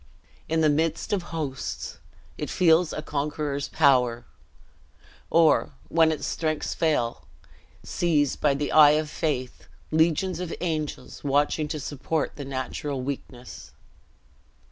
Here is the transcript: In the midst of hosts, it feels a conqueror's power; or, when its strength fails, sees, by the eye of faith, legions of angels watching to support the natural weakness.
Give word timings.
In 0.49 0.61
the 0.61 0.67
midst 0.69 1.13
of 1.13 1.21
hosts, 1.29 1.99
it 2.35 2.49
feels 2.49 2.91
a 2.91 3.03
conqueror's 3.03 3.67
power; 3.67 4.25
or, 5.29 5.73
when 5.89 6.11
its 6.11 6.25
strength 6.25 6.73
fails, 6.73 7.17
sees, 7.83 8.35
by 8.35 8.55
the 8.55 8.71
eye 8.71 8.97
of 8.97 9.11
faith, 9.11 9.67
legions 9.91 10.39
of 10.39 10.55
angels 10.59 11.23
watching 11.23 11.67
to 11.67 11.79
support 11.79 12.35
the 12.35 12.45
natural 12.45 13.03
weakness. 13.03 13.73